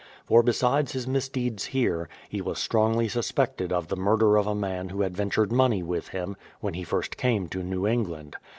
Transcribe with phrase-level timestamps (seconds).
[0.25, 4.89] For, besides his misdeeds here, he was strongly suspected of the murder of a man
[4.89, 8.35] who had ventured money with him, when he first came to New England.